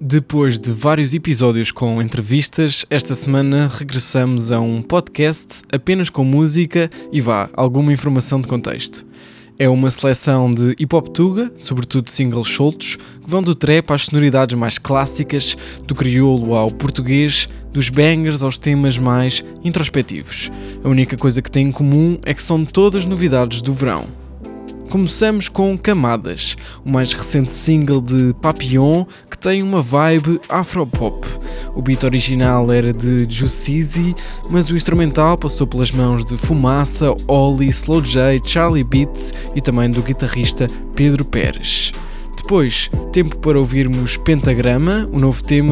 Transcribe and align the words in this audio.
Depois 0.00 0.60
de 0.60 0.70
vários 0.70 1.12
episódios 1.12 1.72
com 1.72 2.00
entrevistas, 2.00 2.86
esta 2.88 3.16
semana 3.16 3.66
regressamos 3.66 4.52
a 4.52 4.60
um 4.60 4.80
podcast 4.80 5.62
apenas 5.72 6.08
com 6.08 6.22
música 6.22 6.88
e 7.10 7.20
vá, 7.20 7.50
alguma 7.52 7.92
informação 7.92 8.40
de 8.40 8.46
contexto. 8.46 9.04
É 9.58 9.68
uma 9.68 9.90
seleção 9.90 10.52
de 10.52 10.76
hip 10.78 10.94
hop 10.94 11.08
tuga, 11.08 11.52
sobretudo 11.58 12.12
singles 12.12 12.48
soltos, 12.48 12.94
que 12.94 13.28
vão 13.28 13.42
do 13.42 13.56
trap 13.56 13.90
às 13.90 14.04
sonoridades 14.04 14.56
mais 14.56 14.78
clássicas, 14.78 15.56
do 15.84 15.96
crioulo 15.96 16.54
ao 16.54 16.70
português, 16.70 17.48
dos 17.72 17.90
bangers 17.90 18.40
aos 18.40 18.56
temas 18.56 18.96
mais 18.96 19.44
introspectivos. 19.64 20.48
A 20.84 20.88
única 20.88 21.16
coisa 21.16 21.42
que 21.42 21.50
têm 21.50 21.66
em 21.66 21.72
comum 21.72 22.20
é 22.24 22.32
que 22.32 22.42
são 22.42 22.64
todas 22.64 23.04
novidades 23.04 23.60
do 23.60 23.72
verão. 23.72 24.06
Começamos 24.88 25.50
com 25.50 25.76
Camadas, 25.76 26.56
o 26.82 26.90
mais 26.90 27.12
recente 27.12 27.52
single 27.52 28.00
de 28.00 28.34
Papillon 28.40 29.04
que 29.30 29.36
tem 29.36 29.62
uma 29.62 29.82
vibe 29.82 30.40
afropop. 30.48 31.28
O 31.74 31.82
beat 31.82 32.04
original 32.04 32.72
era 32.72 32.90
de 32.90 33.26
Juicy, 33.28 34.16
mas 34.48 34.70
o 34.70 34.76
instrumental 34.76 35.36
passou 35.36 35.66
pelas 35.66 35.92
mãos 35.92 36.24
de 36.24 36.38
Fumaça, 36.38 37.14
Oli, 37.26 37.68
Slow 37.68 38.00
J, 38.00 38.40
Charlie 38.42 38.82
Beats 38.82 39.34
e 39.54 39.60
também 39.60 39.90
do 39.90 40.02
guitarrista 40.02 40.70
Pedro 40.96 41.22
Pérez. 41.22 41.92
Depois, 42.34 42.90
tempo 43.12 43.36
para 43.36 43.58
ouvirmos 43.58 44.16
Pentagrama, 44.16 45.06
o 45.12 45.18
novo 45.18 45.42
tema 45.42 45.66